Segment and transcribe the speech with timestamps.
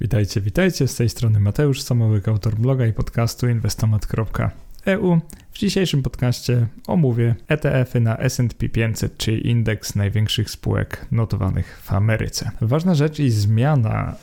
[0.00, 0.88] Witajcie, witajcie.
[0.88, 3.46] Z tej strony Mateusz Samowyk, autor bloga i podcastu
[4.86, 5.20] inwestomat.eu.
[5.52, 12.50] W dzisiejszym podcaście omówię ETF-y na S&P 500, czyli indeks największych spółek notowanych w Ameryce.
[12.60, 14.14] Ważna rzecz i zmiana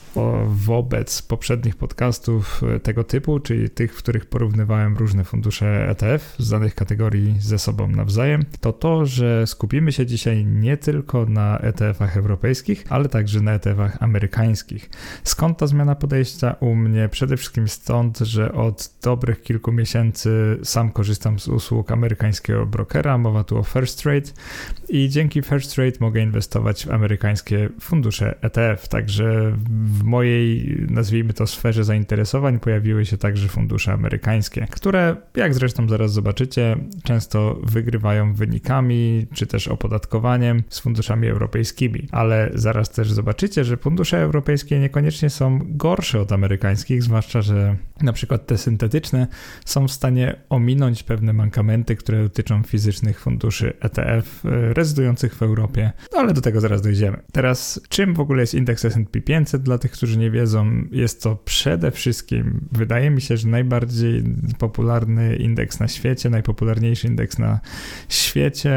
[0.47, 6.75] wobec poprzednich podcastów tego typu, czyli tych, w których porównywałem różne fundusze ETF z danych
[6.75, 12.85] kategorii ze sobą nawzajem, to to, że skupimy się dzisiaj nie tylko na ETF-ach europejskich,
[12.89, 14.89] ale także na ETF-ach amerykańskich.
[15.23, 17.09] Skąd ta zmiana podejścia u mnie?
[17.09, 23.43] Przede wszystkim stąd, że od dobrych kilku miesięcy sam korzystam z usług amerykańskiego brokera, mowa
[23.43, 24.29] tu o First Trade
[24.93, 31.47] i dzięki First Trade mogę inwestować w amerykańskie fundusze ETF, także w mojej, nazwijmy to,
[31.47, 39.27] sferze zainteresowań pojawiły się także fundusze amerykańskie, które, jak zresztą zaraz zobaczycie, często wygrywają wynikami
[39.33, 45.59] czy też opodatkowaniem z funduszami europejskimi, ale zaraz też zobaczycie, że fundusze europejskie niekoniecznie są
[45.63, 49.27] gorsze od amerykańskich, zwłaszcza, że na przykład te syntetyczne
[49.65, 55.91] są w stanie ominąć pewne mankamenty, które dotyczą fizycznych funduszy ETF e, rezydujących w Europie,
[56.13, 57.17] no ale do tego zaraz dojdziemy.
[57.31, 59.61] Teraz, czym w ogóle jest indeks S&P 500?
[59.61, 64.23] Dla tych, którzy nie wiedzą, jest to przede wszystkim, wydaje mi się, że najbardziej
[64.57, 67.59] popularny indeks na świecie, najpopularniejszy indeks na
[68.09, 68.71] świecie,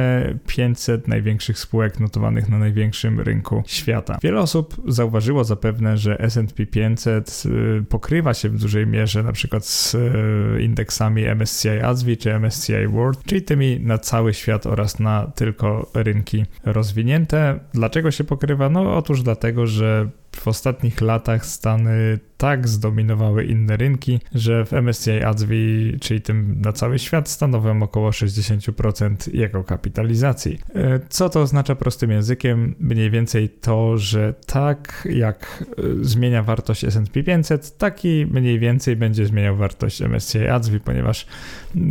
[0.47, 4.19] 500 największych spółek notowanych na największym rynku świata.
[4.23, 9.67] Wiele osób zauważyło zapewne, że S&P 500 e, pokrywa się w dużej mierze na przykład
[9.67, 15.33] z e, indeksami MSCI ASWI czy MSCI World, czyli tymi na cały świat oraz na
[15.35, 17.61] tylko rynki rozwinięte.
[17.75, 18.69] Dlaczego się pokrywa?
[18.69, 25.23] No otóż dlatego, że w ostatnich latach Stany tak zdominowały inne rynki, że w MSCI
[25.23, 30.59] ADSWI, czyli tym na cały świat, stanowią około 60% jego kapitalizacji.
[30.75, 32.75] E, co to oznacza prostym językiem?
[32.81, 38.97] Mniej więcej to, że tak jak e, zmienia wartość S&P 500, tak i mniej więcej
[38.97, 41.27] będzie zmieniał wartość MSCI ADSWI, ponieważ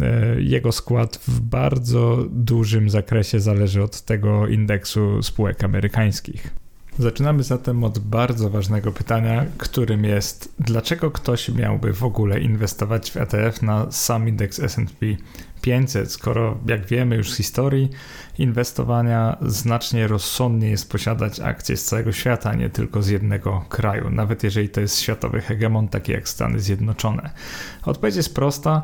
[0.02, 6.65] e, jego skład w bardzo dużym zakresie zależy od tego indeksu spółek amerykańskich.
[7.00, 13.17] Zaczynamy zatem od bardzo ważnego pytania, którym jest, dlaczego ktoś miałby w ogóle inwestować w
[13.17, 15.01] ETF na sam indeks SP
[15.61, 17.89] 500, skoro jak wiemy już z historii
[18.38, 24.44] inwestowania znacznie rozsądniej jest posiadać akcje z całego świata, nie tylko z jednego kraju, nawet
[24.44, 27.29] jeżeli to jest światowy hegemon taki jak Stany Zjednoczone.
[27.83, 28.83] Odpowiedź jest prosta,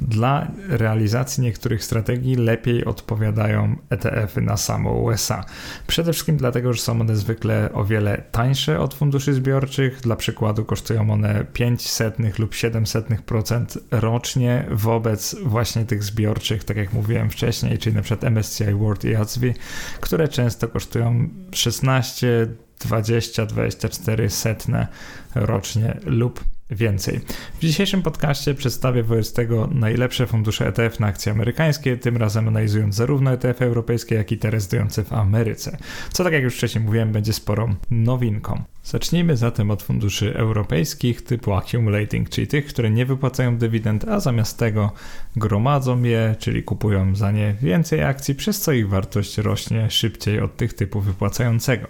[0.00, 5.44] dla realizacji niektórych strategii lepiej odpowiadają ETF-y na samo USA.
[5.86, 10.00] Przede wszystkim dlatego, że są one zwykle o wiele tańsze od funduszy zbiorczych.
[10.00, 17.30] Dla przykładu kosztują one 500 lub 700% rocznie wobec właśnie tych zbiorczych, tak jak mówiłem
[17.30, 19.54] wcześniej, czyli przykład MSCI World i ASWI,
[20.00, 22.46] które często kosztują 16
[22.80, 24.86] 20, 24 setne
[25.34, 27.20] rocznie lub więcej.
[27.54, 32.94] W dzisiejszym podcaście przedstawię wobec tego najlepsze fundusze ETF na akcje amerykańskie, tym razem analizując
[32.94, 35.76] zarówno ETF europejskie, jak i te rezydujące w Ameryce,
[36.12, 38.62] co tak jak już wcześniej mówiłem, będzie sporą nowinką.
[38.84, 44.58] Zacznijmy zatem od funduszy europejskich typu accumulating, czyli tych, które nie wypłacają dywidend, a zamiast
[44.58, 44.92] tego
[45.36, 50.56] gromadzą je, czyli kupują za nie więcej akcji, przez co ich wartość rośnie szybciej od
[50.56, 51.88] tych typu wypłacającego.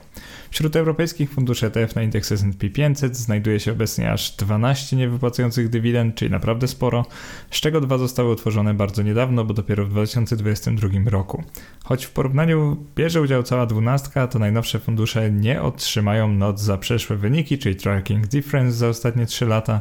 [0.54, 6.14] Wśród europejskich funduszy ETF na indeks S&P 500 znajduje się obecnie aż 12 niewypłacających dywidend,
[6.14, 7.06] czyli naprawdę sporo,
[7.50, 11.44] z czego dwa zostały utworzone bardzo niedawno, bo dopiero w 2022 roku.
[11.84, 17.16] Choć w porównaniu bierze udział cała dwunastka, to najnowsze fundusze nie otrzymają not za przeszłe
[17.16, 19.80] wyniki, czyli tracking difference za ostatnie 3 lata,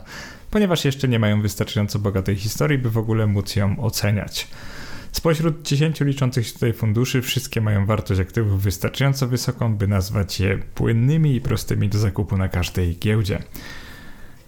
[0.52, 4.48] ponieważ jeszcze nie mają wystarczająco bogatej historii, by w ogóle móc ją oceniać.
[5.14, 10.58] Spośród 10 liczących się tutaj funduszy, wszystkie mają wartość aktywów wystarczająco wysoką, by nazwać je
[10.76, 13.44] płynnymi i prostymi do zakupu na każdej giełdzie.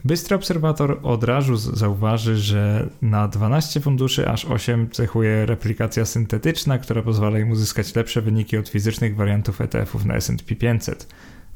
[0.06, 7.02] Bystry obserwator od razu zauważy, że na 12 funduszy aż 8 cechuje replikacja syntetyczna, która
[7.02, 11.08] pozwala im uzyskać lepsze wyniki od fizycznych wariantów ETF-ów na S&P 500.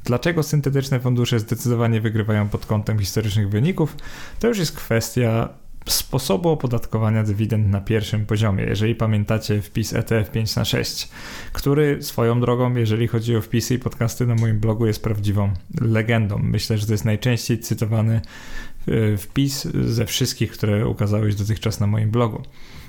[0.03, 3.95] Dlaczego syntetyczne fundusze zdecydowanie wygrywają pod kątem historycznych wyników,
[4.39, 5.49] to już jest kwestia
[5.85, 8.63] sposobu opodatkowania dywidend na pierwszym poziomie.
[8.63, 11.09] Jeżeli pamiętacie wpis ETF 5 na 6,
[11.53, 16.39] który swoją drogą, jeżeli chodzi o wpisy i podcasty na moim blogu, jest prawdziwą legendą.
[16.43, 18.21] Myślę, że to jest najczęściej cytowany
[18.87, 22.43] e, wpis ze wszystkich, które ukazały się dotychczas na moim blogu.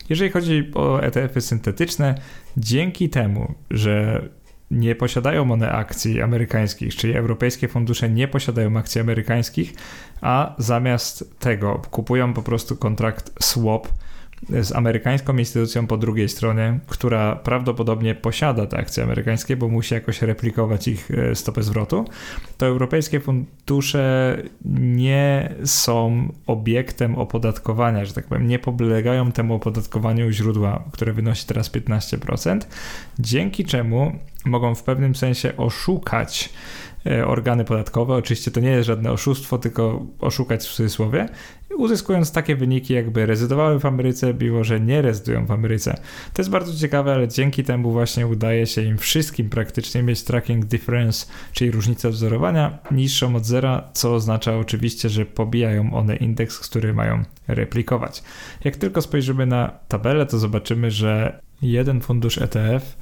[0.09, 2.15] Jeżeli chodzi o ETF-y syntetyczne,
[2.57, 4.23] dzięki temu, że
[4.71, 9.75] nie posiadają one akcji amerykańskich, czyli europejskie fundusze nie posiadają akcji amerykańskich,
[10.21, 13.89] a zamiast tego kupują po prostu kontrakt swap
[14.49, 20.23] z amerykańską instytucją po drugiej stronie, która prawdopodobnie posiada te akcje amerykańskie, bo musi jakoś
[20.23, 22.05] replikować ich e, stopę zwrotu,
[22.59, 24.37] to europejskie fundusze
[24.81, 31.73] nie są obiektem opodatkowania, że tak powiem, nie podlegają temu opodatkowaniu źródła, które wynosi teraz
[31.73, 32.61] 15%,
[33.19, 36.51] dzięki czemu mogą w pewnym sensie oszukać
[37.27, 38.15] organy podatkowe.
[38.15, 41.29] Oczywiście to nie jest żadne oszustwo, tylko oszukać w cudzysłowie,
[41.77, 46.01] uzyskując takie wyniki, jakby rezydowały w Ameryce, mimo że nie rezydują w Ameryce.
[46.35, 50.65] To jest bardzo ciekawe, ale dzięki temu właśnie udaje się im wszystkim praktycznie mieć tracking
[50.65, 56.95] difference, czyli różnicę wzorowania niższą od zera, co oznacza oczywiście, że pobijają one indeks, który
[56.95, 58.23] mają replikować.
[58.65, 62.97] Jak tylko spojrzymy na tabelę, to zobaczymy, że jeden fundusz ETF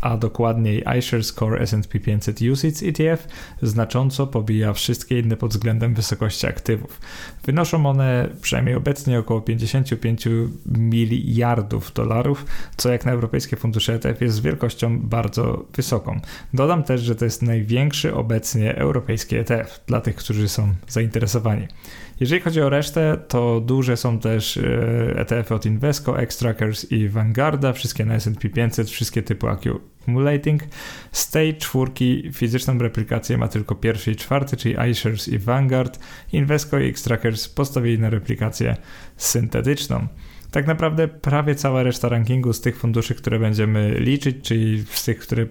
[0.00, 3.28] a dokładniej iShares Core S&P 500 UCITS ETF
[3.62, 7.00] znacząco pobija wszystkie inne pod względem wysokości aktywów.
[7.44, 10.28] Wynoszą one przynajmniej obecnie około 55
[10.66, 16.20] miliardów dolarów, co jak na europejskie fundusze ETF jest wielkością bardzo wysoką.
[16.54, 21.68] Dodam też, że to jest największy obecnie europejski ETF dla tych, którzy są zainteresowani.
[22.20, 24.60] Jeżeli chodzi o resztę, to duże są też
[25.14, 30.62] ETF-y od Invesco, Xtrackers i Vanguarda, wszystkie na S&P 500, wszystkie typu accumulating.
[31.12, 35.98] Z tej czwórki fizyczną replikację ma tylko pierwszy i czwarty, czyli iShares i Vanguard.
[36.32, 38.76] Invesco i Xtrackers postawili na replikację
[39.16, 40.06] syntetyczną
[40.50, 45.18] tak naprawdę prawie cała reszta rankingu z tych funduszy, które będziemy liczyć, czyli z tych,
[45.18, 45.46] które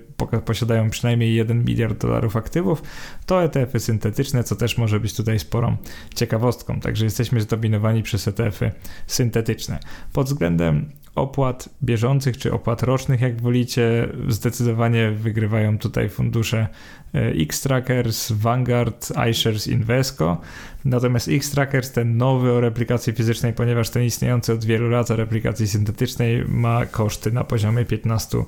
[0.46, 2.82] posiadają przynajmniej 1 miliard dolarów aktywów,
[3.26, 5.78] to ETF-y syntetyczne, co też może być tutaj sporą
[6.16, 6.80] ciekawostką.
[6.80, 8.72] Także jesteśmy zdominowani przez ETF-y
[9.08, 9.80] syntetyczne.
[10.14, 16.68] Pod względem opłat bieżących czy opłat rocznych, jak wolicie, zdecydowanie wygrywają tutaj fundusze
[17.14, 20.42] e, X-Trackers, Vanguard, iShares, Invesco.
[20.86, 25.68] Natomiast X-Trackers, ten nowy o replikacji fizycznej, ponieważ ten istniejący od wielu lat o replikacji
[25.68, 28.46] syntetycznej ma koszty na poziomie 15%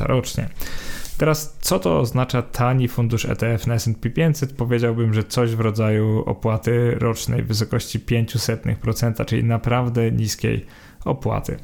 [0.00, 0.48] rocznie.
[1.18, 4.52] Teraz, co to oznacza tani fundusz ETF na S&P 500?
[4.52, 10.66] Powiedziałbym, że coś w rodzaju opłaty rocznej w wysokości 0,05%, czyli naprawdę niskiej
[11.04, 11.56] opłaty.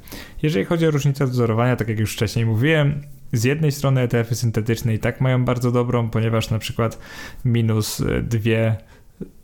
[0.43, 3.03] Jeżeli chodzi o różnicę wzorowania, tak jak już wcześniej mówiłem,
[3.33, 6.99] z jednej strony ETF-y syntetyczne i tak mają bardzo dobrą, ponieważ na przykład
[7.45, 8.41] minus 2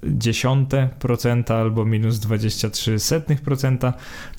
[0.04, 3.92] dziesiąte procenta albo minus 23%.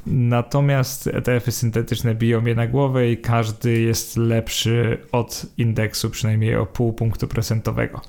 [0.06, 6.66] Natomiast ETF-y syntetyczne biją je na głowę i każdy jest lepszy od indeksu przynajmniej o
[6.66, 8.02] pół punktu procentowego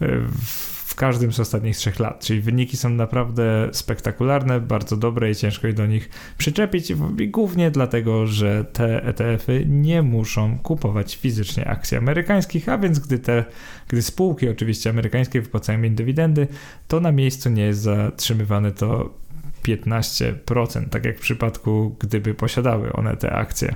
[0.00, 2.20] w każdym z ostatnich trzech lat.
[2.20, 6.92] Czyli wyniki są naprawdę spektakularne, bardzo dobre i ciężko je do nich przyczepić.
[7.28, 13.44] Głównie dlatego, że te ETF-y nie muszą kupować fizycznie akcji amerykańskich, a więc gdy te,
[13.88, 16.48] gdy spółki oczywiście amerykańskie wypłacają im dywidendy,
[16.88, 19.10] to na miejscu nie jest zatrzymywane to
[19.64, 23.74] 15%, tak jak w przypadku, gdyby posiadały one te akcje.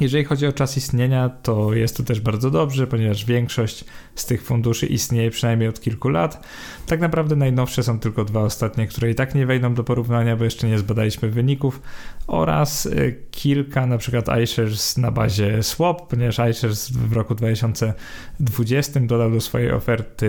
[0.00, 3.84] Jeżeli chodzi o czas istnienia, to jest to też bardzo dobrze, ponieważ większość
[4.14, 6.46] z tych funduszy istnieje przynajmniej od kilku lat.
[6.86, 10.44] Tak naprawdę najnowsze są tylko dwa ostatnie, które i tak nie wejdą do porównania, bo
[10.44, 11.80] jeszcze nie zbadaliśmy wyników,
[12.26, 19.30] oraz y, kilka, na przykład iShares na bazie swap, ponieważ iShares w roku 2020 dodał
[19.30, 20.26] do swojej oferty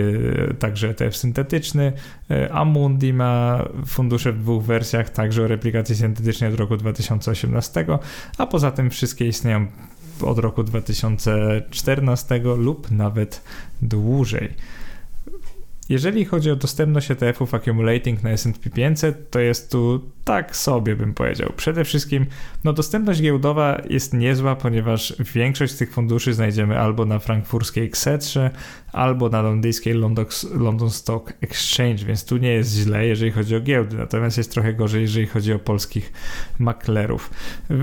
[0.50, 1.92] y, także ETF syntetyczny.
[2.30, 7.86] Y, Amundi ma fundusze w dwóch wersjach, także o replikacji syntetycznej od roku 2018,
[8.38, 9.53] a poza tym wszystkie istnieją
[10.22, 13.42] od roku 2014 lub nawet
[13.82, 14.54] dłużej.
[15.88, 21.14] Jeżeli chodzi o dostępność ETF-ów accumulating na S&P 500, to jest tu tak sobie bym
[21.14, 21.52] powiedział.
[21.56, 22.26] Przede wszystkim
[22.64, 28.50] no, dostępność giełdowa jest niezła, ponieważ większość z tych funduszy znajdziemy albo na frankfurskiej Xetrze,
[28.92, 29.94] albo na londyńskiej
[30.54, 34.74] London Stock Exchange, więc tu nie jest źle, jeżeli chodzi o giełdy, natomiast jest trochę
[34.74, 36.12] gorzej, jeżeli chodzi o polskich
[36.58, 37.30] maklerów.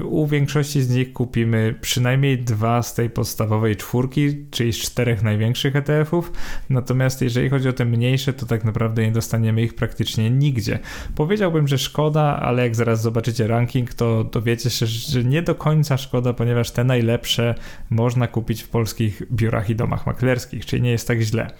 [0.04, 5.76] U większości z nich kupimy przynajmniej dwa z tej podstawowej czwórki, czyli z czterech największych
[5.76, 6.32] ETF-ów,
[6.70, 10.80] natomiast jeżeli chodzi o te mniejsze, to tak naprawdę nie dostaniemy ich praktycznie nigdzie.
[11.16, 15.98] Powiedziałbym, że szkoda, ale jak zaraz zobaczycie ranking, to dowiecie się, że nie do końca
[15.98, 17.56] szkoda, ponieważ te najlepsze
[17.90, 21.52] można kupić w polskich biurach i domach maklerskich, czyli nie jest tak źle.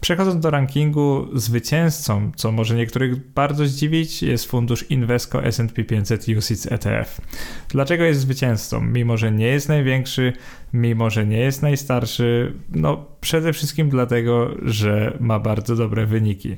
[0.00, 6.72] Przechodząc do rankingu, zwycięzcą, co może niektórych bardzo zdziwić, jest fundusz Invesco S&P 500 UCITS
[6.72, 7.20] ETF.
[7.68, 8.80] Dlaczego jest zwycięzcą?
[8.80, 10.32] Mimo, że nie jest największy,
[10.72, 16.56] mimo, że nie jest najstarszy, no przede wszystkim dlatego, że ma bardzo dobre wyniki.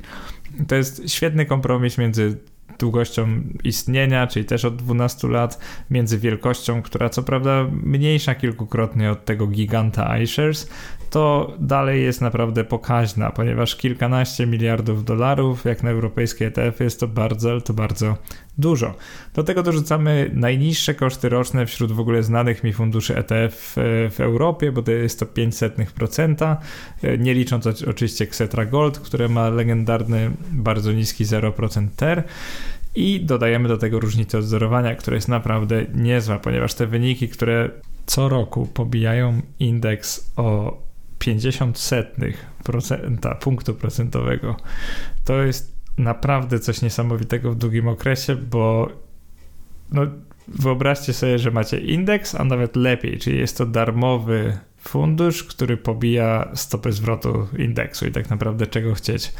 [0.68, 2.36] To jest świetny kompromis między
[2.78, 3.28] długością
[3.64, 5.58] istnienia, czyli też od 12 lat,
[5.90, 10.70] między wielkością, która co prawda mniejsza kilkukrotnie od tego giganta iShares,
[11.10, 17.08] to dalej jest naprawdę pokaźna, ponieważ kilkanaście miliardów dolarów, jak na europejskie ETF, jest to
[17.08, 18.16] bardzo, to bardzo
[18.58, 18.94] dużo.
[19.34, 23.72] Do tego dorzucamy najniższe koszty roczne wśród w ogóle znanych mi funduszy ETF
[24.10, 26.56] w Europie, bo to jest to 500%,
[27.18, 32.24] nie licząc oczywiście Xetra Gold, które ma legendarny, bardzo niski 0% TER.
[32.94, 37.70] I dodajemy do tego różnicę odzorowania, która jest naprawdę niezła, ponieważ te wyniki, które
[38.06, 40.78] co roku pobijają indeks o
[41.18, 44.56] 50 setnych procenta, punktu procentowego,
[45.24, 48.88] to jest naprawdę coś niesamowitego w długim okresie, bo
[49.92, 50.02] no,
[50.48, 56.48] wyobraźcie sobie, że macie indeks, a nawet lepiej, czyli jest to darmowy fundusz, który pobija
[56.54, 59.32] stopę zwrotu indeksu i tak naprawdę czego chcieć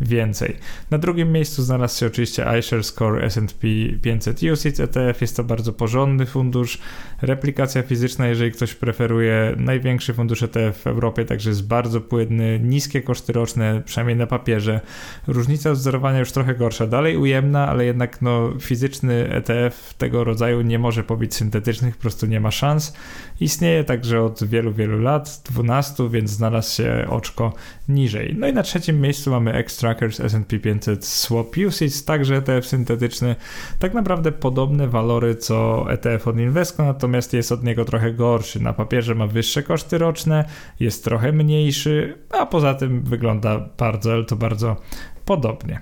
[0.00, 0.56] więcej.
[0.90, 3.68] Na drugim miejscu znalazł się oczywiście iShares Score S&P
[4.02, 5.20] 500 UCITS ETF.
[5.20, 6.78] Jest to bardzo porządny fundusz.
[7.22, 13.02] Replikacja fizyczna, jeżeli ktoś preferuje największy fundusz ETF w Europie, także jest bardzo płynny, niskie
[13.02, 14.80] koszty roczne, przynajmniej na papierze.
[15.26, 20.78] Różnica wzorowania już trochę gorsza, dalej ujemna, ale jednak no, fizyczny ETF tego rodzaju nie
[20.78, 22.94] może pobić syntetycznych, po prostu nie ma szans.
[23.40, 27.52] Istnieje także od wielu, wielu lat, 12, więc znalazł się oczko
[27.88, 28.34] niżej.
[28.38, 33.36] No i na trzecim miejscu mamy Extra Trackers S&P 500 Swap Usage, także ETF syntetyczny.
[33.78, 38.60] Tak naprawdę podobne walory co ETF od Invesco, natomiast jest od niego trochę gorszy.
[38.60, 40.44] Na papierze ma wyższe koszty roczne,
[40.80, 44.76] jest trochę mniejszy, a poza tym wygląda bardzo, ale to bardzo
[45.24, 45.80] podobnie.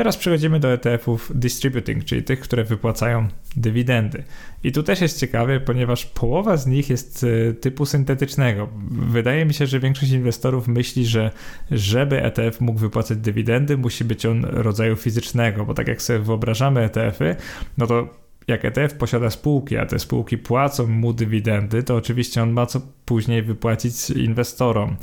[0.00, 4.24] Teraz przechodzimy do ETF-ów distributing, czyli tych, które wypłacają dywidendy.
[4.64, 8.68] I tu też jest ciekawe, ponieważ połowa z nich jest e, typu syntetycznego.
[8.90, 11.30] Wydaje mi się, że większość inwestorów myśli, że
[11.70, 16.80] żeby ETF mógł wypłacać dywidendy, musi być on rodzaju fizycznego, bo tak jak sobie wyobrażamy
[16.80, 17.36] ETF-y,
[17.78, 18.08] no to
[18.50, 22.80] jak ETF posiada spółki, a te spółki płacą mu dywidendy, to oczywiście on ma co
[23.04, 24.96] później wypłacić inwestorom,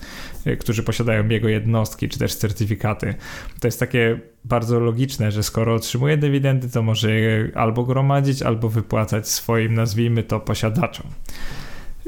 [0.47, 3.15] y, którzy posiadają jego jednostki czy też certyfikaty.
[3.59, 8.69] To jest takie bardzo logiczne, że skoro otrzymuje dywidendy, to może je albo gromadzić, albo
[8.69, 11.07] wypłacać swoim, nazwijmy to, posiadaczom.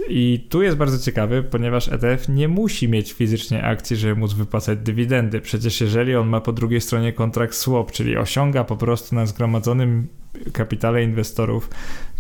[0.07, 4.79] I tu jest bardzo ciekawy, ponieważ ETF nie musi mieć fizycznie akcji, żeby móc wypłacać
[4.79, 5.41] dywidendy.
[5.41, 10.07] Przecież jeżeli on ma po drugiej stronie kontrakt swap, czyli osiąga po prostu na zgromadzonym
[10.53, 11.69] kapitale inwestorów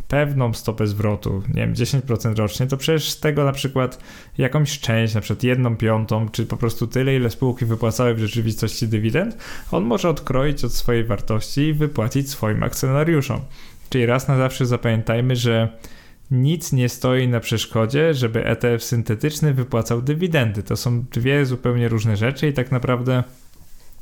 [0.09, 3.99] pewną stopę zwrotu, nie wiem, 10% rocznie, to przecież z tego na przykład
[4.37, 8.87] jakąś część, na przykład jedną piątą, czy po prostu tyle, ile spółki wypłacały w rzeczywistości
[8.87, 9.37] dywidend,
[9.71, 13.41] on może odkroić od swojej wartości i wypłacić swoim akcjonariuszom.
[13.89, 15.77] Czyli raz na zawsze zapamiętajmy, że
[16.31, 20.63] nic nie stoi na przeszkodzie, żeby ETF syntetyczny wypłacał dywidendy.
[20.63, 23.23] To są dwie zupełnie różne rzeczy i tak naprawdę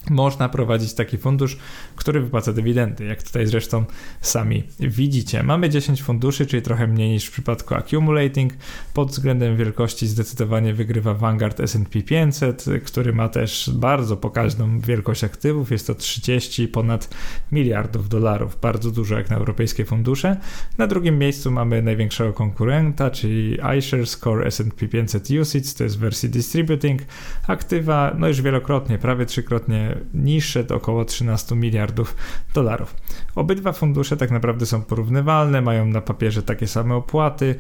[0.09, 1.57] można prowadzić taki fundusz,
[1.95, 3.85] który wypłaca dywidendy, jak tutaj zresztą
[4.21, 5.43] sami widzicie.
[5.43, 8.53] Mamy 10 funduszy, czyli trochę mniej niż w przypadku accumulating.
[8.93, 15.71] Pod względem wielkości zdecydowanie wygrywa Vanguard S&P 500, który ma też bardzo pokaźną wielkość aktywów,
[15.71, 17.15] jest to 30 ponad
[17.51, 20.37] miliardów dolarów, bardzo dużo jak na europejskie fundusze.
[20.77, 26.29] Na drugim miejscu mamy największego konkurenta, czyli iShares Core S&P 500 UCITS, to jest wersji
[26.29, 27.01] distributing.
[27.47, 32.15] Aktywa, no już wielokrotnie, prawie trzykrotnie niższe, to około 13 miliardów
[32.53, 32.95] dolarów.
[33.35, 37.55] Obydwa fundusze tak naprawdę są porównywalne, mają na papierze takie same opłaty.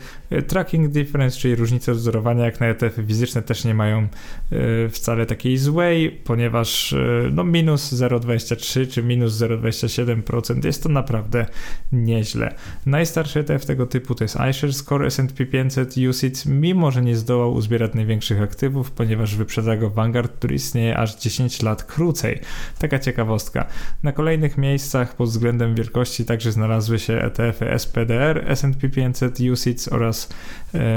[0.47, 4.07] Tracking difference, czyli różnice wzorowania jak na ETF-y fizyczne też nie mają
[4.51, 6.97] e, wcale takiej złej, ponieważ e,
[7.31, 11.45] no minus 0,23 czy minus 0,27% jest to naprawdę
[11.91, 12.55] nieźle.
[12.85, 17.53] Najstarszy ETF tego typu to jest iShares Core S&P 500 UCITS, mimo że nie zdołał
[17.53, 22.47] uzbierać największych aktywów, ponieważ wyprzedza go Vanguard, który istnieje aż 10 lat krócej więcej.
[22.79, 23.65] Taka ciekawostka.
[24.03, 30.29] Na kolejnych miejscach pod względem wielkości także znalazły się ETF-y SPDR, S&P 500 UCITS oraz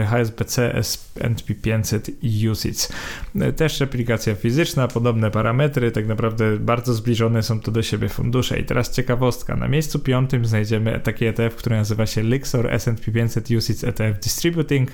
[0.07, 2.11] HSBC S&P 500
[2.53, 2.93] UCITS.
[3.41, 8.59] E, też replikacja fizyczna, podobne parametry, tak naprawdę bardzo zbliżone są to do siebie fundusze.
[8.59, 9.57] I teraz ciekawostka.
[9.57, 14.91] Na miejscu piątym znajdziemy taki ETF, który nazywa się Lixor S&P 500 UCITS ETF Distributing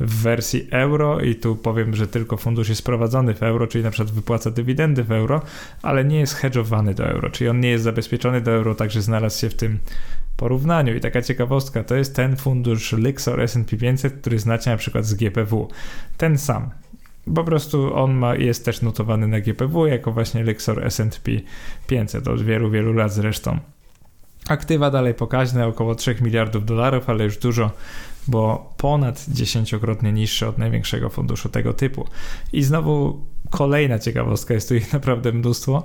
[0.00, 3.90] w wersji euro i tu powiem, że tylko fundusz jest prowadzony w euro, czyli na
[3.90, 5.42] przykład wypłaca dywidendy w euro,
[5.82, 9.40] ale nie jest hedżowany do euro, czyli on nie jest zabezpieczony do euro, także znalazł
[9.40, 9.78] się w tym
[10.40, 10.96] porównaniu.
[10.96, 15.14] I taka ciekawostka, to jest ten fundusz Lixor S&P 500, który znacie na przykład z
[15.14, 15.68] GPW.
[16.16, 16.70] Ten sam.
[17.34, 21.32] Po prostu on ma, jest też notowany na GPW jako właśnie Lixor S&P
[21.86, 23.58] 500 od wielu, wielu lat zresztą.
[24.48, 27.70] Aktywa dalej pokaźne, około 3 miliardów dolarów, ale już dużo,
[28.28, 32.06] bo ponad dziesięciokrotnie niższe od największego funduszu tego typu.
[32.52, 35.84] I znowu kolejna ciekawostka, jest tu ich naprawdę mnóstwo,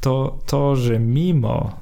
[0.00, 1.76] to to, że mimo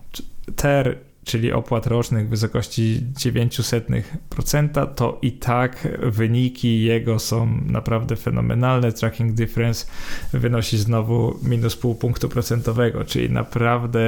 [0.57, 8.93] TER czyli opłat rocznych w wysokości 0,09%, to i tak wyniki jego są naprawdę fenomenalne.
[8.93, 9.87] Tracking difference
[10.33, 14.01] wynosi znowu minus pół punktu procentowego, czyli naprawdę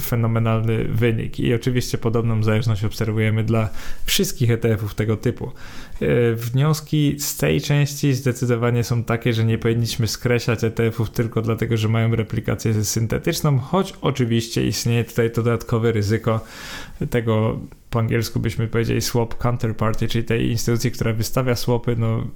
[0.00, 1.40] fenomenalny wynik.
[1.40, 3.68] I oczywiście podobną zależność obserwujemy dla
[4.04, 5.52] wszystkich ETF-ów tego typu.
[6.00, 11.76] E, wnioski z tej części zdecydowanie są takie, że nie powinniśmy skreślać ETF-ów tylko dlatego,
[11.76, 16.40] że mają replikację syntetyczną, choć oczywiście istnieje tutaj dodatkowe ryzyko
[17.10, 22.26] tego, po angielsku byśmy powiedzieli swap counterparty, czyli tej instytucji, która wystawia swapy, no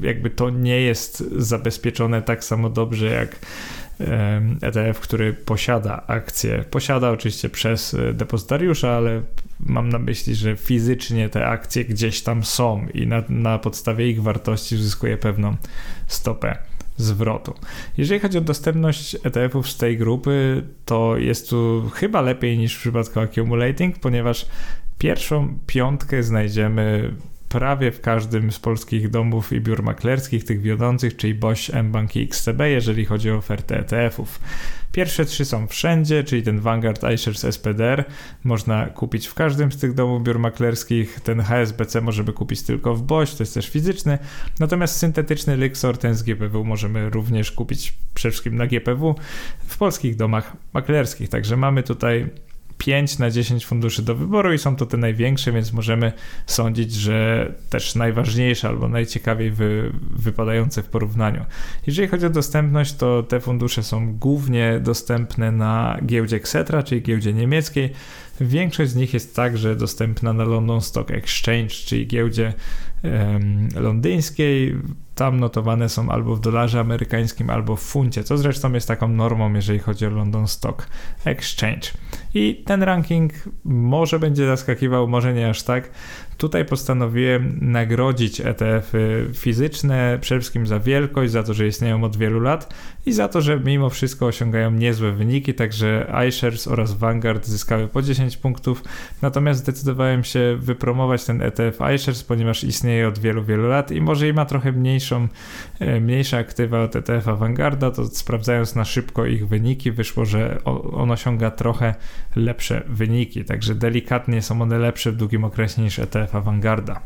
[0.00, 3.38] jakby to nie jest zabezpieczone tak samo dobrze jak
[4.62, 6.64] ETF, który posiada akcje.
[6.70, 9.22] Posiada oczywiście przez e, depozytariusza, ale
[9.60, 14.22] mam na myśli, że fizycznie te akcje gdzieś tam są i na, na podstawie ich
[14.22, 15.56] wartości uzyskuje pewną
[16.06, 16.58] stopę
[16.96, 17.54] zwrotu.
[17.96, 22.80] Jeżeli chodzi o dostępność ETF-ów z tej grupy, to jest tu chyba lepiej niż w
[22.80, 24.46] przypadku accumulating, ponieważ
[24.98, 27.14] pierwszą piątkę znajdziemy
[27.48, 32.22] prawie w każdym z polskich domów i biur maklerskich, tych wiodących, czyli Boś, mBank i
[32.22, 34.40] XTB, jeżeli chodzi o ofertę ETF-ów.
[34.92, 38.04] Pierwsze trzy są wszędzie, czyli ten Vanguard iShares SPDR
[38.44, 41.20] można kupić w każdym z tych domów biur maklerskich.
[41.20, 44.18] Ten HSBC możemy kupić tylko w BOŚ, to jest też fizyczny.
[44.60, 49.14] Natomiast syntetyczny Lixor, ten z GPW możemy również kupić przede wszystkim na GPW
[49.66, 51.28] w polskich domach maklerskich.
[51.28, 52.26] Także mamy tutaj
[52.86, 56.12] 5 na 10 funduszy do wyboru i są to te największe, więc możemy
[56.46, 61.44] sądzić, że też najważniejsze albo najciekawiej wy, wypadające w porównaniu.
[61.86, 67.32] Jeżeli chodzi o dostępność, to te fundusze są głównie dostępne na giełdzie Xetra, czyli giełdzie
[67.32, 67.92] niemieckiej.
[68.40, 72.52] Większość z nich jest także dostępna na London Stock Exchange, czyli giełdzie
[73.02, 74.76] um, londyńskiej.
[75.14, 79.54] Tam notowane są albo w dolarze amerykańskim, albo w funcie, co zresztą jest taką normą,
[79.54, 80.86] jeżeli chodzi o London Stock
[81.24, 81.88] Exchange.
[82.34, 83.32] I ten ranking
[83.64, 85.90] może będzie zaskakiwał, może nie aż tak.
[86.38, 92.40] Tutaj postanowiłem nagrodzić ETF-y fizyczne przede wszystkim za wielkość, za to, że istnieją od wielu
[92.40, 92.74] lat
[93.06, 98.02] i za to, że mimo wszystko osiągają niezłe wyniki, także iShares oraz Vanguard zyskały po
[98.02, 98.82] 10 punktów,
[99.22, 104.28] natomiast zdecydowałem się wypromować ten ETF iShares, ponieważ istnieje od wielu, wielu lat i może
[104.28, 105.28] i ma trochę mniejszą,
[105.80, 110.58] e, mniejsze aktywa od ETF-a Vanguarda, to sprawdzając na szybko ich wyniki, wyszło, że
[110.92, 111.94] on osiąga trochę
[112.36, 117.00] lepsze wyniki, także delikatnie są one lepsze w długim okresie niż ETF Avangarda.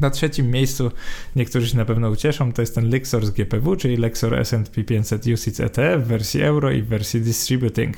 [0.00, 0.90] Na trzecim miejscu
[1.36, 5.26] niektórzy się na pewno ucieszą, to jest ten Lexor z GPW, czyli Lexor S&P 500
[5.26, 7.96] UCITS ETF w wersji euro i w wersji distributing.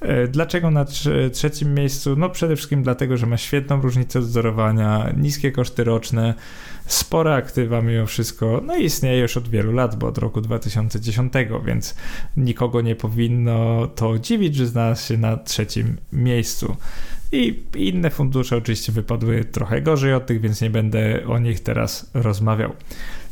[0.00, 0.84] E, dlaczego na
[1.32, 2.16] trzecim miejscu?
[2.16, 6.34] No przede wszystkim dlatego, że ma świetną różnicę wzorowania, niskie koszty roczne,
[6.86, 11.32] spore aktywa mimo wszystko, no i istnieje już od wielu lat, bo od roku 2010,
[11.64, 11.94] więc
[12.36, 16.76] nikogo nie powinno to dziwić, że znalazł się na trzecim miejscu.
[17.32, 22.10] I inne fundusze oczywiście wypadły trochę gorzej od tych, więc nie będę o nich teraz
[22.14, 22.72] rozmawiał.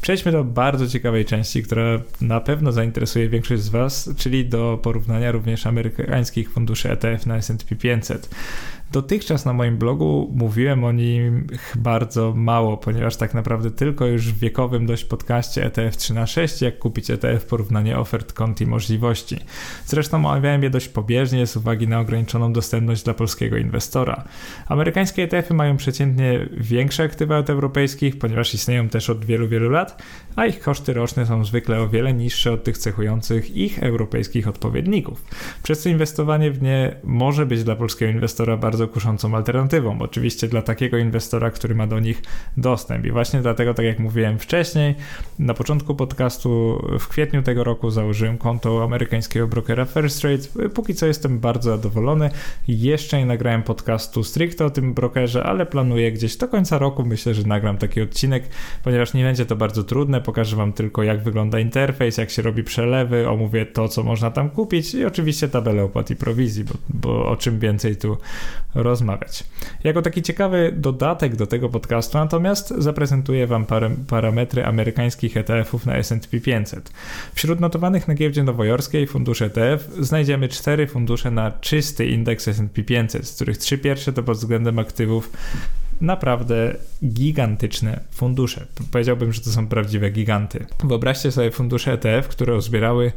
[0.01, 5.33] Przejdźmy do bardzo ciekawej części, która na pewno zainteresuje większość z Was, czyli do porównania
[5.33, 8.31] również amerykańskich funduszy ETF na S&P 500.
[8.93, 14.39] Dotychczas na moim blogu mówiłem o nim bardzo mało, ponieważ tak naprawdę tylko już w
[14.39, 19.37] wiekowym dość podcaście ETF 3 na 6 jak kupić ETF, porównanie ofert, kont i możliwości.
[19.87, 24.25] Zresztą omawiałem je dość pobieżnie z uwagi na ograniczoną dostępność dla polskiego inwestora.
[24.69, 30.03] Amerykańskie ETF-y mają przeciętnie większe aktywa od europejskich, ponieważ istnieją też od wielu, wielu lat,
[30.37, 35.25] a ich koszty roczne są zwykle o wiele niższe od tych cechujących ich europejskich odpowiedników.
[35.63, 39.99] Przez co inwestowanie w nie może być dla polskiego inwestora bardzo bardzo kuszącą alternatywą.
[40.01, 42.23] Oczywiście dla takiego inwestora, który ma do nich
[42.57, 43.07] dostęp.
[43.07, 44.95] I właśnie dlatego, tak jak mówiłem wcześniej,
[45.39, 50.69] na początku podcastu w kwietniu tego roku założyłem konto amerykańskiego brokera First Trade.
[50.75, 52.31] Póki co jestem bardzo zadowolony.
[52.69, 57.05] Jeszcze nie nagrałem podcastu stricte o tym brokerze, ale planuję gdzieś do końca roku.
[57.05, 58.45] Myślę, że nagram taki odcinek,
[58.85, 60.21] ponieważ nie będzie to bardzo trudne.
[60.21, 64.51] Pokażę Wam tylko, jak wygląda interfejs, jak się robi przelewy, omówię to, co można tam
[64.51, 68.17] kupić i oczywiście tabelę opłat i prowizji, bo, bo o czym więcej tu
[68.75, 69.45] rozmawiać.
[69.85, 73.67] Jako taki ciekawy dodatek do tego podcastu natomiast zaprezentuję Wam
[74.09, 76.93] parametry amerykańskich ETF-ów na S&P 500.
[77.35, 83.29] Wśród notowanych na giełdzie nowojorskiej funduszy ETF znajdziemy cztery fundusze na czysty indeks S&P 500,
[83.29, 85.31] z których trzy pierwsze to pod względem aktywów
[86.01, 88.67] naprawdę gigantyczne fundusze.
[88.91, 90.67] Powiedziałbym, że to są prawdziwe giganty.
[90.85, 93.13] Wyobraźcie sobie fundusze ETF, które uzbierały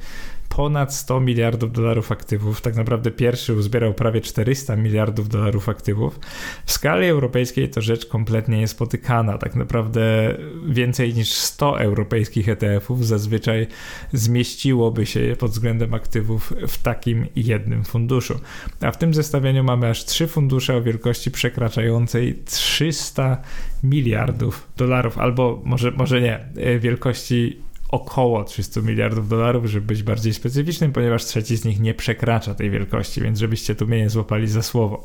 [0.55, 2.61] ponad 100 miliardów dolarów aktywów.
[2.61, 6.19] Tak naprawdę pierwszy uzbierał prawie 400 miliardów dolarów aktywów.
[6.65, 9.37] W skali europejskiej to rzecz kompletnie niespotykana.
[9.37, 10.35] Tak naprawdę
[10.67, 13.67] więcej niż 100 europejskich ETF-ów zazwyczaj
[14.13, 18.39] zmieściłoby się pod względem aktywów w takim jednym funduszu.
[18.81, 23.37] A w tym zestawieniu mamy aż trzy fundusze o wielkości przekraczającej 300
[23.83, 27.57] miliardów dolarów, albo może, może nie, e, wielkości
[27.93, 32.69] około 300 miliardów dolarów, żeby być bardziej specyficznym, ponieważ trzeci z nich nie przekracza tej
[32.69, 35.03] wielkości, więc żebyście tu mnie nie złapali za słowo.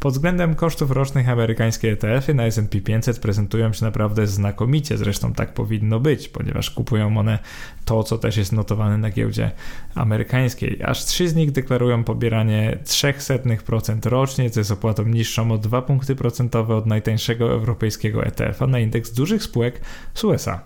[0.00, 5.54] Pod względem kosztów rocznych amerykańskie ETF-y na S&P 500 prezentują się naprawdę znakomicie, zresztą tak
[5.54, 7.38] powinno być, ponieważ kupują one
[7.84, 9.50] to, co też jest notowane na giełdzie
[9.94, 10.82] amerykańskiej.
[10.84, 16.16] Aż trzy z nich deklarują pobieranie 0,03% rocznie, co jest opłatą niższą o 2 punkty
[16.16, 19.80] procentowe od najtańszego europejskiego ETF-a na indeks dużych spółek
[20.14, 20.60] z USA.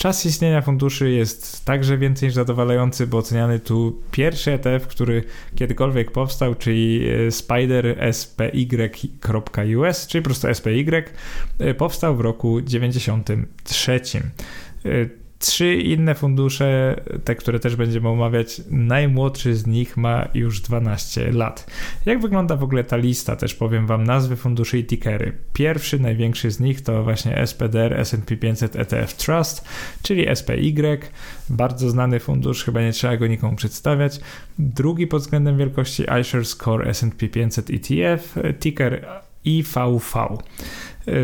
[0.00, 6.10] Czas istnienia funduszy jest także więcej niż zadowalający, bo oceniany tu pierwszy ETF, który kiedykolwiek
[6.10, 11.04] powstał, czyli e, Spider SPY.US, czyli po prostu SPY,
[11.58, 14.00] e, powstał w roku 93.
[15.40, 21.66] Trzy inne fundusze, te, które też będziemy omawiać, najmłodszy z nich ma już 12 lat.
[22.06, 23.36] Jak wygląda w ogóle ta lista?
[23.36, 25.32] Też powiem Wam nazwy funduszy i tickery.
[25.52, 29.64] Pierwszy, największy z nich to właśnie SPDR S&P 500 ETF Trust,
[30.02, 30.98] czyli SPY,
[31.50, 34.20] bardzo znany fundusz, chyba nie trzeba go nikomu przedstawiać.
[34.58, 39.06] Drugi pod względem wielkości iShares Core S&P 500 ETF, ticker
[39.44, 40.38] IVV.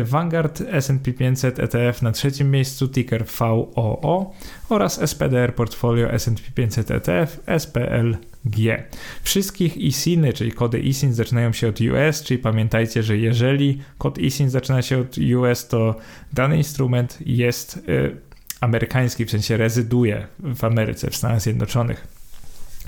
[0.03, 4.33] Vanguard S&P 500 ETF na trzecim miejscu, ticker VOO
[4.69, 8.83] oraz SPDR Portfolio S&P 500 ETF SPLG.
[9.23, 14.49] Wszystkich ISINy, czyli kody ISIN zaczynają się od US, czyli pamiętajcie, że jeżeli kod ISIN
[14.49, 15.95] zaczyna się od US, to
[16.33, 18.17] dany instrument jest y,
[18.61, 22.16] amerykański, w sensie rezyduje w Ameryce, w Stanach Zjednoczonych.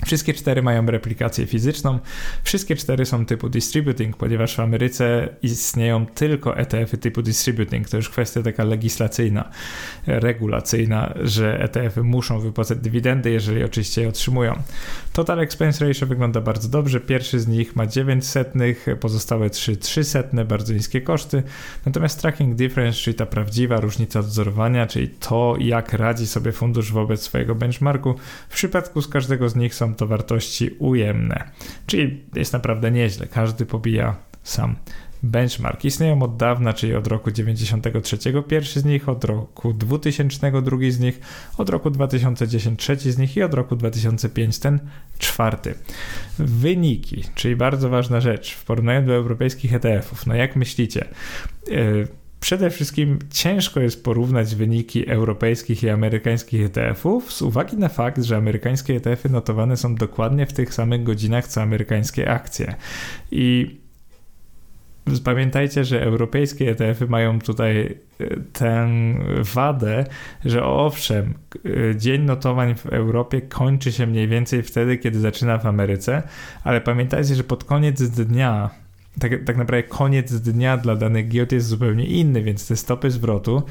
[0.06, 1.98] Wszystkie cztery mają replikację fizyczną.
[2.42, 7.88] Wszystkie cztery są typu distributing, ponieważ w Ameryce istnieją tylko ETF-y typu distributing.
[7.88, 9.50] To już kwestia taka legislacyjna,
[10.06, 14.62] regulacyjna, że ETF-y muszą wypłacać dywidendy, jeżeli oczywiście je otrzymują.
[15.12, 17.00] Total expense ratio wygląda bardzo dobrze.
[17.00, 18.52] Pierwszy z nich ma 900,
[19.00, 21.42] pozostałe 3 300, bardzo niskie koszty.
[21.86, 27.22] Natomiast tracking difference, czyli ta prawdziwa różnica odzorowania, czyli to, jak radzi sobie fundusz wobec
[27.22, 28.14] swojego benchmarku,
[28.48, 31.50] w przypadku z każdego z nich są to wartości ujemne.
[31.86, 33.26] Czyli jest naprawdę nieźle.
[33.26, 34.76] Każdy pobija sam
[35.22, 35.84] benchmark.
[35.84, 41.00] Istnieją od dawna, czyli od roku 93 pierwszy z nich, od roku 2000 drugi z
[41.00, 41.20] nich,
[41.58, 44.80] od roku 2010 trzeci z nich i od roku 2005 ten
[45.18, 45.74] czwarty.
[46.38, 50.26] Wyniki, czyli bardzo ważna rzecz w porównaniu do europejskich ETF-ów.
[50.26, 51.04] No jak myślicie?
[52.40, 58.36] Przede wszystkim ciężko jest porównać wyniki europejskich i amerykańskich ETF-ów z uwagi na fakt, że
[58.36, 62.74] amerykańskie ETF-y notowane są dokładnie w tych samych godzinach co amerykańskie akcje.
[63.30, 63.80] I
[65.24, 68.88] Pamiętajcie, że europejskie ETF-y mają tutaj e, tę
[69.54, 70.04] wadę,
[70.44, 71.34] że owszem,
[71.90, 76.22] e, dzień notowań w Europie kończy się mniej więcej wtedy, kiedy zaczyna w Ameryce,
[76.64, 78.70] ale pamiętajcie, że pod koniec dnia
[79.18, 83.62] tak, tak naprawdę koniec dnia dla danych giełd jest zupełnie inny, więc te stopy zwrotu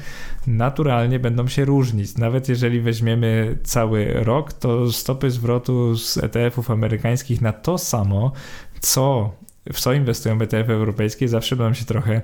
[0.46, 2.16] naturalnie będą się różnić.
[2.16, 8.32] Nawet jeżeli weźmiemy cały rok, to stopy zwrotu z ETF-ów amerykańskich na to samo,
[8.80, 9.32] co
[9.72, 12.22] w co inwestują ETF europejskie, zawsze będą się trochę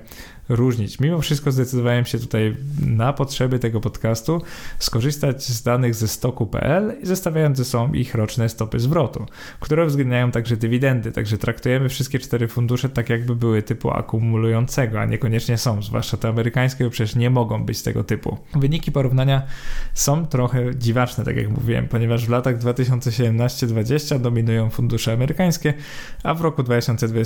[0.49, 0.99] różnić.
[0.99, 4.41] Mimo wszystko zdecydowałem się tutaj na potrzeby tego podcastu
[4.79, 9.25] skorzystać z danych ze stoku.pl i zestawiając ze sobą ich roczne stopy zwrotu,
[9.59, 11.11] które uwzględniają także dywidendy.
[11.11, 16.29] Także traktujemy wszystkie cztery fundusze tak, jakby były typu akumulującego, a niekoniecznie są, zwłaszcza te
[16.29, 18.37] amerykańskie, bo przecież nie mogą być tego typu.
[18.55, 19.41] Wyniki porównania
[19.93, 25.73] są trochę dziwaczne, tak jak mówiłem, ponieważ w latach 2017-2020 dominują fundusze amerykańskie,
[26.23, 26.63] a w roku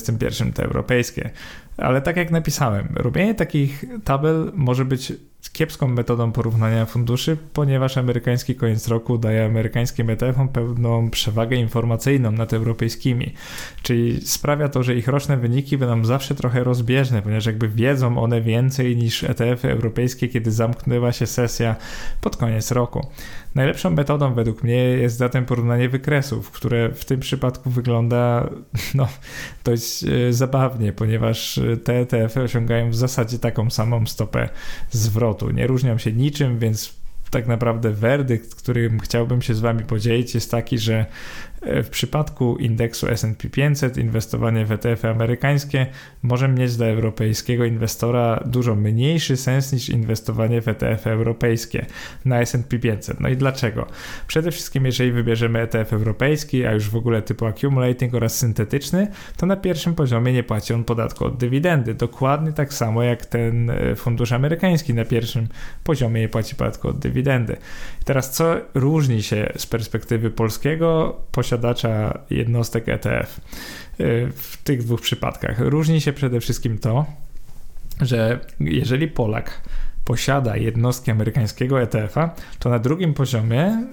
[0.04, 1.30] 2021 te europejskie.
[1.78, 5.14] Ale tak jak napisałem, robienie takich tabel może być
[5.50, 12.54] kiepską metodą porównania funduszy, ponieważ amerykański koniec roku daje amerykańskim ETF-om pewną przewagę informacyjną nad
[12.54, 13.34] europejskimi.
[13.82, 18.42] Czyli sprawia to, że ich roczne wyniki będą zawsze trochę rozbieżne, ponieważ jakby wiedzą one
[18.42, 21.76] więcej niż ETF-y europejskie, kiedy zamknęła się sesja
[22.22, 23.08] pod koniec roku.
[23.56, 28.50] Najlepszą metodą według mnie jest zatem porównanie wykresów, które w tym przypadku wygląda
[28.96, 29.08] no,
[29.64, 34.50] dość e, zabawnie, ponieważ te ETF-y osiągają w zasadzie taką samą stopę
[34.92, 35.31] zwrotu.
[35.52, 36.94] Nie różnią się niczym, więc
[37.32, 41.06] tak naprawdę werdykt, którym chciałbym się z Wami podzielić, jest taki, że
[41.62, 45.88] W przypadku indeksu S&P 500 inwestowanie w ETF-y amerykańskie
[46.24, 51.86] może mieć dla europejskiego inwestora dużo mniejszy sens niż inwestowanie w ETF-y europejskie
[52.26, 53.20] na S&P 500.
[53.20, 53.88] No i dlaczego?
[54.28, 59.46] Przede wszystkim jeżeli wybierzemy ETF europejski, a już w ogóle typu accumulating oraz syntetyczny, to
[59.46, 61.94] na pierwszym poziomie nie płaci on podatku od dywidendy.
[61.94, 65.48] Dokładnie tak samo jak ten e, fundusz amerykański na pierwszym
[65.84, 67.58] poziomie nie płaci podatku od dywidendy.
[68.06, 71.16] Teraz co różni się z perspektywy polskiego
[71.52, 75.60] posiadacza jednostek ETF e, w tych dwóch przypadkach?
[75.60, 77.06] Różni się przede wszystkim to,
[78.02, 79.62] że jeżeli Polak
[80.12, 83.84] posiada jednostki amerykańskiego ETF-a, to na drugim poziomie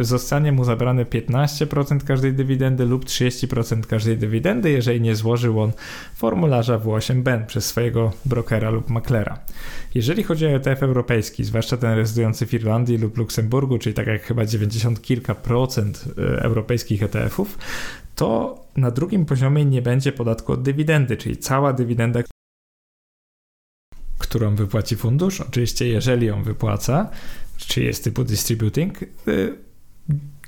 [0.00, 5.72] zostanie mu zabrane 15% każdej dywidendy lub 30% każdej dywidendy, jeżeli nie złożył on
[6.14, 9.38] formularza W8BEN przez swojego brokera lub maklera.
[9.94, 14.22] Jeżeli chodzi o ETF europejski, zwłaszcza ten rezydujący w Irlandii lub Luksemburgu, czyli tak jak
[14.22, 17.58] chyba 90 kilka procent e, europejskich ETF-ów,
[18.14, 22.20] to na drugim poziomie nie będzie podatku od dywidendy, czyli cała dywidenda,
[24.22, 27.10] którą wypłaci fundusz, oczywiście jeżeli ją wypłaca,
[27.56, 29.56] czy jest typu distributing, y,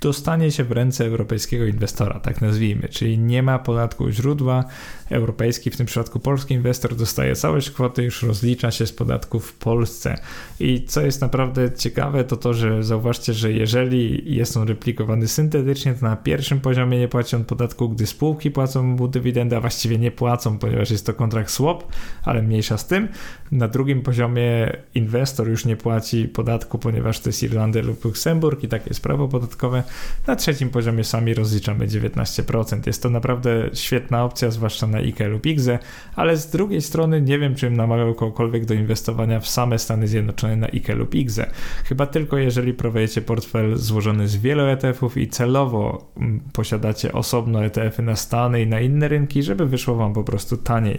[0.00, 4.64] dostanie się w ręce europejskiego inwestora, tak nazwijmy, czyli nie ma podatku źródła.
[5.10, 9.52] Europejski, w tym przypadku polski inwestor dostaje całość kwoty, już rozlicza się z podatku w
[9.52, 10.18] Polsce.
[10.60, 15.94] I co jest naprawdę ciekawe, to to, że zauważcie, że jeżeli jest on replikowany syntetycznie,
[15.94, 19.98] to na pierwszym poziomie nie płaci on podatku, gdy spółki płacą mu dywidendę, a właściwie
[19.98, 21.84] nie płacą, ponieważ jest to kontrakt swap,
[22.24, 23.08] ale mniejsza z tym.
[23.52, 28.68] Na drugim poziomie inwestor już nie płaci podatku, ponieważ to jest Irlandia lub Luksemburg i
[28.68, 29.82] takie jest prawo podatkowe.
[30.26, 32.86] Na trzecim poziomie sami rozliczamy 19%.
[32.86, 35.78] Jest to naprawdę świetna opcja, zwłaszcza na IKE lub IGZE,
[36.16, 40.56] ale z drugiej strony nie wiem, czym namawiał kogokolwiek do inwestowania w same Stany Zjednoczone
[40.56, 41.50] na IKE lub IGZE.
[41.84, 48.02] Chyba tylko jeżeli prowadzcie portfel złożony z wielu ETF-ów i celowo mm, posiadacie osobno ETF-y
[48.02, 50.98] na Stany i na inne rynki, żeby wyszło wam po prostu taniej.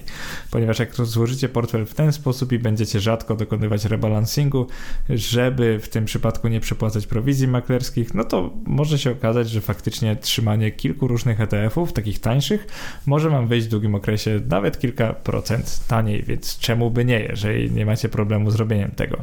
[0.51, 4.67] Ponieważ jak złożycie portfel w ten sposób i będziecie rzadko dokonywać rebalansingu,
[5.09, 10.15] żeby w tym przypadku nie przepłacać prowizji maklerskich, no to może się okazać, że faktycznie
[10.15, 12.67] trzymanie kilku różnych ETF-ów, takich tańszych,
[13.05, 17.71] może Wam wyjść w długim okresie nawet kilka procent taniej, więc czemu by nie, jeżeli
[17.71, 19.17] nie macie problemu z robieniem tego.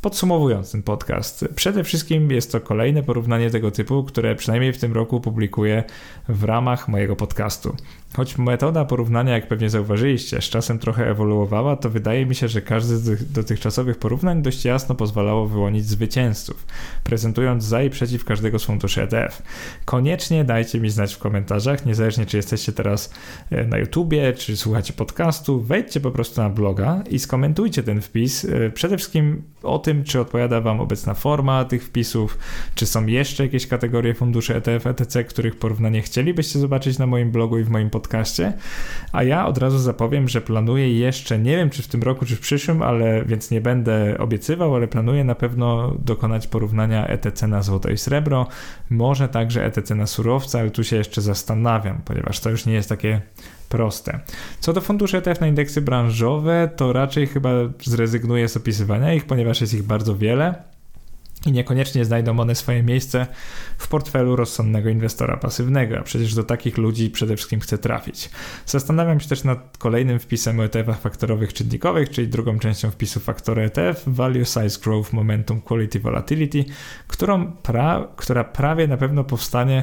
[0.00, 4.92] Podsumowując ten podcast, przede wszystkim jest to kolejne porównanie tego typu, które przynajmniej w tym
[4.92, 5.84] roku publikuję
[6.28, 7.76] w ramach mojego podcastu.
[8.16, 12.62] Choć metoda porównania, jak pewnie zauważyliście, z czasem trochę ewoluowała, to wydaje mi się, że
[12.62, 16.66] każdy z tych dotychczasowych porównań dość jasno pozwalało wyłonić zwycięzców,
[17.04, 19.42] prezentując za i przeciw każdego z funduszy ETF.
[19.84, 23.14] Koniecznie dajcie mi znać w komentarzach, niezależnie czy jesteście teraz
[23.50, 28.44] e, na YouTubie, czy słuchacie podcastu, wejdźcie po prostu na bloga i skomentujcie ten wpis.
[28.44, 32.38] E, przede wszystkim o tym, czy odpowiada Wam obecna forma tych wpisów,
[32.74, 37.58] czy są jeszcze jakieś kategorie funduszy ETF, etc., których porównanie chcielibyście zobaczyć na moim blogu
[37.58, 38.52] i w moim podcaście podcaście.
[39.12, 42.36] A ja od razu zapowiem, że planuję jeszcze, nie wiem czy w tym roku, czy
[42.36, 47.62] w przyszłym, ale więc nie będę obiecywał, ale planuję na pewno dokonać porównania ETC na
[47.62, 48.46] złoto i srebro,
[48.90, 52.88] może także ETC na surowce, ale tu się jeszcze zastanawiam, ponieważ to już nie jest
[52.88, 53.20] takie
[53.68, 54.20] proste.
[54.60, 57.50] Co do funduszy ETF na indeksy branżowe, to raczej chyba
[57.82, 60.70] zrezygnuję z opisywania ich, ponieważ jest ich bardzo wiele
[61.46, 63.26] i niekoniecznie znajdą one swoje miejsce
[63.78, 68.30] w portfelu rozsądnego inwestora pasywnego, a przecież do takich ludzi przede wszystkim chcę trafić.
[68.66, 73.62] Zastanawiam się też nad kolejnym wpisem o ETF-ach faktorowych czynnikowych, czyli drugą częścią wpisu faktory
[73.62, 76.64] ETF Value Size Growth Momentum Quality Volatility,
[77.06, 79.82] którą pra która prawie na pewno powstanie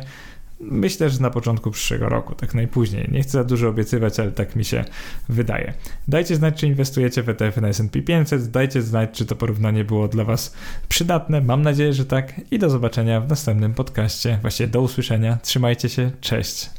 [0.60, 3.10] Myślę, że na początku przyszłego roku, tak najpóźniej.
[3.12, 4.86] Nie chcę za dużo obiecywać, ale tak mi się
[5.30, 5.74] wydaje.
[6.08, 10.08] Dajcie znać, czy inwestujecie w ETF na S&P 500, dajcie znać, czy to porównanie było
[10.08, 10.54] dla Was
[10.90, 11.42] przydatne.
[11.42, 14.40] Mam nadzieję, że tak i do zobaczenia w następnym podcaście.
[14.42, 15.38] Właściwie do usłyszenia.
[15.44, 16.77] Trzymajcie się, cześć.